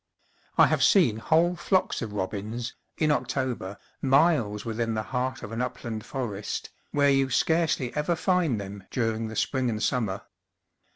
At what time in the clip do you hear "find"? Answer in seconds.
8.15-8.59